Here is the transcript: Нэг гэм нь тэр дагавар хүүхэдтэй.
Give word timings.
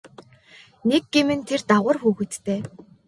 Нэг 0.89 1.03
гэм 1.13 1.27
нь 1.37 1.47
тэр 1.47 1.61
дагавар 1.69 1.97
хүүхэдтэй. 2.01 2.59